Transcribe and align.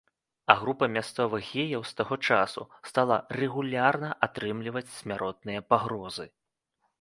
А 0.51 0.53
група 0.59 0.87
мясцовых 0.93 1.43
геяў 1.49 1.83
з 1.89 1.99
таго 1.99 2.15
часу 2.29 2.65
стала 2.93 3.19
рэгулярна 3.43 4.09
атрымліваць 4.29 4.85
смяротныя 4.97 5.61
пагрозы. 5.71 6.27